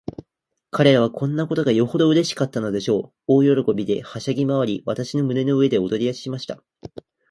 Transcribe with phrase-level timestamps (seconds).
[0.71, 3.13] 彼等はこんなことがよほどうれしかったのでしょう。
[3.45, 6.57] 大喜びで、はしゃぎまわり、私の胸の上で踊りだしました。